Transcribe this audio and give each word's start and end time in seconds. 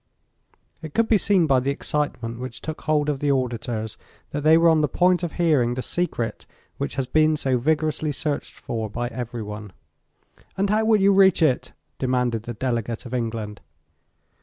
It 0.81 0.95
could 0.95 1.07
be 1.07 1.19
seen 1.19 1.45
by 1.45 1.59
the 1.59 1.69
excitement 1.69 2.39
which 2.39 2.59
took 2.61 2.81
hold 2.81 3.07
of 3.07 3.19
the 3.19 3.29
auditors, 3.31 3.99
that 4.31 4.41
they 4.41 4.57
were 4.57 4.67
on 4.69 4.81
the 4.81 4.87
point 4.87 5.21
of 5.21 5.33
hearing 5.33 5.75
the 5.75 5.83
secret 5.83 6.47
which 6.79 6.95
has 6.95 7.05
been 7.05 7.37
so 7.37 7.59
vigorously 7.59 8.11
searched 8.11 8.53
for 8.55 8.89
by 8.89 9.09
every 9.09 9.43
one. 9.43 9.73
"And 10.57 10.71
how 10.71 10.85
will 10.85 10.99
you 10.99 11.13
reach 11.13 11.43
it?" 11.43 11.73
demanded 11.99 12.41
the 12.49 12.55
delegate 12.55 13.05
of 13.05 13.13
England. 13.13 13.61